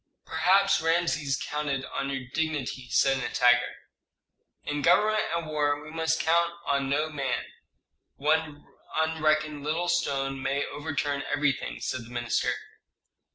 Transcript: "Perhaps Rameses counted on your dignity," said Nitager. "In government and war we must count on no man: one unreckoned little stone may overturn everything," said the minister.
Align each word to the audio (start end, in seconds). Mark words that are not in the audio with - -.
"Perhaps 0.25 0.81
Rameses 0.81 1.39
counted 1.39 1.85
on 1.85 2.09
your 2.09 2.23
dignity," 2.33 2.87
said 2.89 3.17
Nitager. 3.19 3.73
"In 4.63 4.81
government 4.81 5.21
and 5.35 5.45
war 5.45 5.79
we 5.79 5.91
must 5.91 6.19
count 6.19 6.55
on 6.65 6.89
no 6.89 7.11
man: 7.11 7.45
one 8.15 8.65
unreckoned 8.95 9.63
little 9.63 9.89
stone 9.89 10.41
may 10.41 10.65
overturn 10.65 11.21
everything," 11.31 11.79
said 11.81 12.05
the 12.05 12.09
minister. 12.09 12.55